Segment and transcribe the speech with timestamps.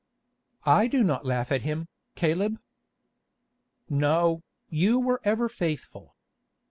[0.65, 2.59] "I do not laugh at him, Caleb."
[3.87, 6.15] "No, you were ever faithful.